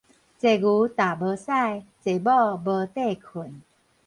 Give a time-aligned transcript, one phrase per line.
[0.03, 0.35] 濟牛踏無糞，濟某無底
[3.15, 3.61] 睏